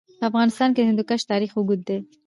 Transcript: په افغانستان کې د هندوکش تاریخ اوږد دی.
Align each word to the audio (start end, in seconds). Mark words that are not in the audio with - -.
په 0.19 0.25
افغانستان 0.29 0.69
کې 0.71 0.81
د 0.81 0.85
هندوکش 0.89 1.21
تاریخ 1.31 1.51
اوږد 1.55 1.81
دی. 1.87 1.97